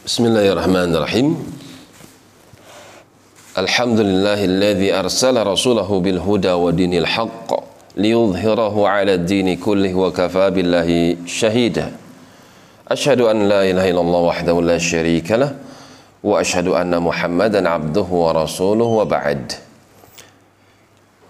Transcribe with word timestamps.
بسم 0.00 0.24
الله 0.24 0.52
الرحمن 0.52 0.96
الرحيم 0.96 1.28
الحمد 3.58 4.00
لله 4.00 4.40
الذي 4.44 4.88
أرسل 4.96 5.36
رسوله 5.46 6.00
بالهدى 6.00 6.52
ودين 6.52 6.94
الحق 7.04 7.48
ليظهره 7.96 8.88
على 8.88 9.14
الدين 9.14 9.56
كله 9.60 9.94
وكفى 9.94 10.50
بالله 10.50 11.16
شهيدا 11.26 11.92
أشهد 12.88 13.20
أن 13.20 13.48
لا 13.48 13.60
إله 13.70 13.90
إلا 13.90 14.00
الله 14.00 14.20
وحده 14.20 14.56
لا 14.62 14.78
شريك 14.78 15.28
له 15.36 15.52
وأشهد 16.24 16.68
أن 16.68 16.96
محمدا 17.02 17.68
عبده 17.68 18.08
ورسوله 18.08 18.84
وبعد 19.04 19.52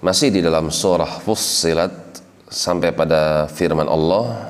Masih 0.00 0.32
di 0.32 0.40
dalam 0.40 0.72
surah 0.72 1.20
Fussilat 1.20 1.92
sampai 2.48 2.88
pada 2.96 3.44
firman 3.52 3.84
Allah. 3.84 4.49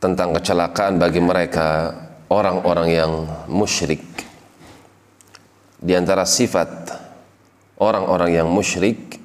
Tentang 0.00 0.32
kecelakaan 0.32 0.96
bagi 0.96 1.20
mereka 1.20 1.92
orang-orang 2.32 2.88
yang 2.88 3.12
musyrik. 3.52 4.00
Di 5.76 5.92
antara 5.92 6.24
sifat 6.24 6.88
orang-orang 7.76 8.40
yang 8.40 8.48
musyrik, 8.48 9.20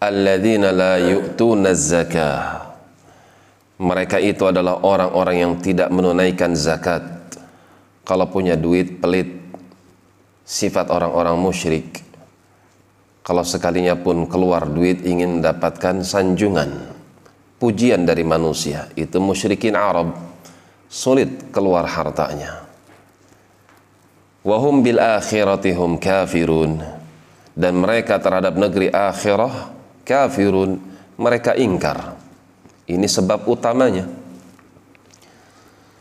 alladzina 0.00 0.72
la 0.72 0.96
yu'tuna 0.96 1.76
zakah. 1.76 2.72
Mereka 3.78 4.18
itu 4.18 4.42
adalah 4.48 4.82
orang-orang 4.82 5.36
yang 5.38 5.52
tidak 5.60 5.92
menunaikan 5.92 6.56
zakat. 6.56 7.04
Kalau 8.02 8.26
punya 8.32 8.56
duit 8.56 8.98
pelit, 8.98 9.28
sifat 10.42 10.88
orang-orang 10.88 11.36
musyrik. 11.36 12.00
Kalau 13.20 13.44
sekalinya 13.44 13.92
pun 13.92 14.24
keluar 14.24 14.64
duit 14.64 15.04
ingin 15.04 15.38
mendapatkan 15.38 16.00
sanjungan, 16.00 16.97
pujian 17.58 18.06
dari 18.06 18.22
manusia. 18.22 18.88
Itu 18.94 19.18
musyrikin 19.18 19.74
Arab. 19.74 20.14
Sulit 20.88 21.52
keluar 21.52 21.84
hartanya. 21.84 22.64
Wahum 24.46 24.80
bil 24.80 24.96
akhiratihum 24.96 26.00
kafirun. 26.00 26.80
Dan 27.58 27.82
mereka 27.82 28.16
terhadap 28.22 28.54
negeri 28.56 28.88
akhirah 28.88 29.74
kafirun. 30.06 30.80
Mereka 31.18 31.58
ingkar. 31.58 32.14
Ini 32.88 33.04
sebab 33.04 33.44
utamanya. 33.50 34.06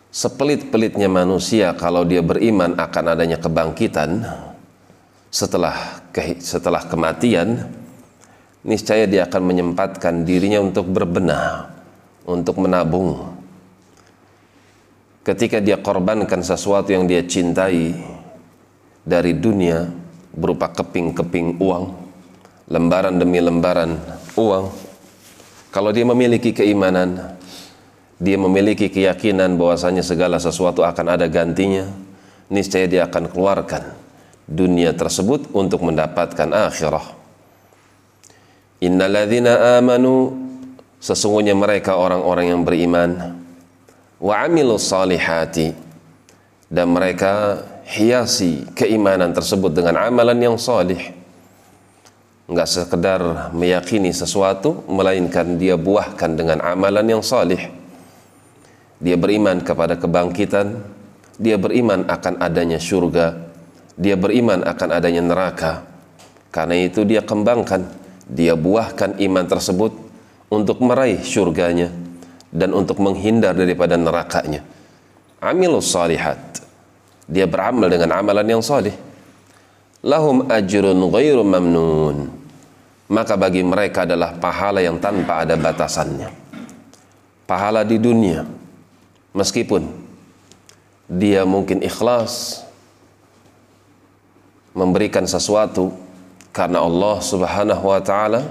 Sepelit-pelitnya 0.07 1.11
manusia 1.11 1.75
kalau 1.75 2.07
dia 2.07 2.23
beriman 2.23 2.79
akan 2.79 3.05
adanya 3.11 3.37
kebangkitan 3.37 4.23
setelah 5.27 6.01
setelah 6.39 6.81
kematian 6.87 7.67
niscaya 8.63 9.05
dia 9.05 9.27
akan 9.29 9.41
menyempatkan 9.43 10.25
dirinya 10.25 10.63
untuk 10.63 10.89
berbenah, 10.89 11.69
untuk 12.25 12.57
menabung. 12.61 13.37
Ketika 15.27 15.59
dia 15.59 15.75
korbankan 15.75 16.39
sesuatu 16.39 16.95
yang 16.95 17.03
dia 17.03 17.19
cintai 17.27 17.91
dari 19.03 19.35
dunia 19.35 19.91
berupa 20.31 20.71
keping-keping 20.71 21.59
uang, 21.59 21.85
lembaran 22.71 23.19
demi 23.19 23.43
lembaran 23.43 23.99
uang. 24.39 24.71
Kalau 25.67 25.91
dia 25.91 26.07
memiliki 26.07 26.55
keimanan, 26.55 27.35
dia 28.17 28.39
memiliki 28.39 28.87
keyakinan 28.87 29.59
bahwasanya 29.59 30.01
segala 30.01 30.39
sesuatu 30.39 30.81
akan 30.85 31.19
ada 31.19 31.27
gantinya, 31.27 31.91
niscaya 32.47 32.87
dia 32.87 33.03
akan 33.03 33.27
keluarkan 33.27 33.83
dunia 34.47 34.95
tersebut 34.95 35.51
untuk 35.51 35.83
mendapatkan 35.83 36.49
akhirah. 36.55 37.16
Innalladzina 38.77 39.77
amanu 39.81 40.37
sesungguhnya 41.01 41.57
mereka 41.57 41.97
orang-orang 41.97 42.53
yang 42.53 42.61
beriman. 42.61 43.41
Wa 44.17 44.45
amilus 44.45 44.89
salihati 44.89 45.73
dan 46.69 46.89
mereka 46.89 47.61
hiasi 47.85 48.65
keimanan 48.73 49.33
tersebut 49.33 49.73
dengan 49.73 49.97
amalan 50.01 50.37
yang 50.37 50.57
salih. 50.57 51.13
Enggak 52.47 52.69
sekedar 52.71 53.51
meyakini 53.51 54.15
sesuatu 54.15 54.85
melainkan 54.87 55.59
dia 55.59 55.75
buahkan 55.75 56.33
dengan 56.37 56.63
amalan 56.63 57.17
yang 57.17 57.23
salih. 57.25 57.59
Dia 58.97 59.13
beriman 59.13 59.61
kepada 59.61 59.99
kebangkitan 59.99 60.81
dia 61.37 61.53
beriman 61.53 62.09
akan 62.09 62.41
adanya 62.41 62.81
surga 62.81 63.47
dia 63.97 64.13
beriman 64.13 64.61
akan 64.61 64.89
adanya 64.93 65.25
neraka. 65.25 65.81
Karena 66.53 66.77
itu 66.77 67.01
dia 67.03 67.25
kembangkan 67.25 67.83
dia 68.27 68.53
buahkan 68.59 69.15
iman 69.23 69.45
tersebut 69.47 69.95
untuk 70.51 70.83
meraih 70.83 71.23
surganya 71.23 71.91
dan 72.51 72.75
untuk 72.75 72.99
menghindar 72.99 73.55
daripada 73.55 73.95
nerakanya. 73.95 74.63
Amilus 75.39 75.91
salihat. 75.91 76.39
Dia 77.27 77.43
beramal 77.43 77.91
dengan 77.91 78.15
amalan 78.15 78.47
yang 78.47 78.63
salih 78.63 78.95
lahum 80.05 80.45
ajrun 80.47 80.99
ghairu 81.11 81.43
mamnun. 81.43 82.17
Maka 83.07 83.39
bagi 83.39 83.63
mereka 83.63 84.03
adalah 84.03 84.35
pahala 84.35 84.83
yang 84.83 84.99
tanpa 84.99 85.47
ada 85.47 85.55
batasannya. 85.55 86.27
Pahala 87.47 87.87
di 87.87 87.95
dunia. 87.95 88.43
Meskipun 89.31 89.87
dia 91.07 91.47
mungkin 91.47 91.79
ikhlas 91.79 92.67
memberikan 94.75 95.23
sesuatu 95.23 95.95
karena 96.57 96.81
Allah 96.81 97.21
Subhanahu 97.21 97.85
wa 97.85 98.01
taala 98.01 98.41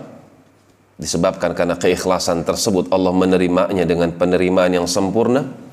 disebabkan 0.94 1.50
karena 1.58 1.74
keikhlasan 1.74 2.46
tersebut 2.46 2.86
Allah 2.94 3.10
menerimanya 3.10 3.82
dengan 3.82 4.14
penerimaan 4.14 4.78
yang 4.78 4.86
sempurna 4.86 5.66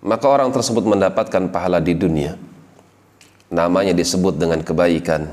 maka 0.00 0.24
orang 0.32 0.48
tersebut 0.48 0.80
mendapatkan 0.88 1.52
pahala 1.52 1.76
di 1.76 1.92
dunia. 1.92 2.40
Namanya 3.52 3.92
disebut 3.92 4.40
dengan 4.40 4.64
kebaikan. 4.64 5.28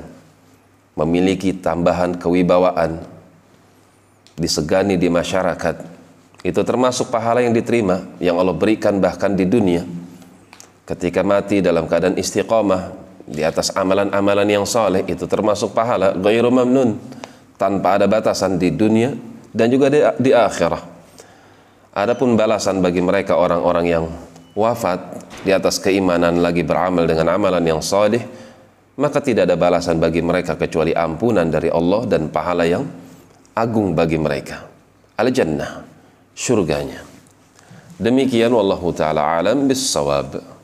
Memiliki 1.00 1.56
tambahan 1.56 2.20
kewibawaan. 2.20 3.00
Disegani 4.36 5.00
di 5.00 5.08
masyarakat. 5.08 5.76
Itu 6.44 6.62
termasuk 6.68 7.08
pahala 7.08 7.42
yang 7.42 7.56
diterima 7.56 8.04
yang 8.20 8.36
Allah 8.38 8.54
berikan 8.54 9.00
bahkan 9.00 9.34
di 9.34 9.48
dunia. 9.48 9.88
Ketika 10.84 11.24
mati 11.24 11.64
dalam 11.64 11.88
keadaan 11.88 12.20
istiqamah 12.20 13.07
di 13.28 13.44
atas 13.44 13.76
amalan-amalan 13.76 14.48
yang 14.48 14.64
soleh 14.64 15.04
itu 15.04 15.28
termasuk 15.28 15.76
pahala 15.76 16.16
ghairu 16.16 16.48
mamnun 16.48 16.96
tanpa 17.60 18.00
ada 18.00 18.08
batasan 18.08 18.56
di 18.56 18.72
dunia 18.72 19.12
dan 19.52 19.68
juga 19.68 19.92
di, 19.92 20.00
di 20.24 20.32
akhirah. 20.32 20.96
Adapun 21.92 22.40
balasan 22.40 22.80
bagi 22.80 23.04
mereka 23.04 23.36
orang-orang 23.36 23.86
yang 23.86 24.06
wafat 24.56 25.28
di 25.44 25.52
atas 25.52 25.78
keimanan 25.84 26.40
lagi 26.40 26.64
beramal 26.64 27.04
dengan 27.04 27.36
amalan 27.36 27.62
yang 27.62 27.82
soleh 27.84 28.22
maka 28.98 29.22
tidak 29.22 29.46
ada 29.46 29.54
balasan 29.54 30.02
bagi 30.02 30.26
mereka 30.26 30.58
kecuali 30.58 30.90
ampunan 30.90 31.46
dari 31.46 31.70
Allah 31.70 32.02
dan 32.10 32.34
pahala 32.34 32.66
yang 32.66 32.82
agung 33.54 33.94
bagi 33.94 34.18
mereka. 34.18 34.66
Al-jannah, 35.18 35.86
surganya. 36.34 37.06
Demikian 37.98 38.54
wallahu 38.54 38.94
taala 38.94 39.38
alam 39.38 39.70
bis 39.70 39.82
sawab. 39.86 40.57